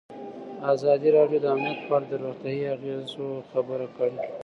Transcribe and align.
ازادي 0.73 1.09
راډیو 1.17 1.39
د 1.41 1.45
امنیت 1.55 1.79
په 1.87 1.93
اړه 1.97 2.05
د 2.11 2.13
روغتیایي 2.23 2.65
اغېزو 2.75 3.27
خبره 3.51 3.87
کړې. 3.97 4.17